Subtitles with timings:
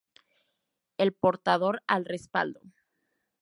[0.97, 2.61] El portador al respaldo.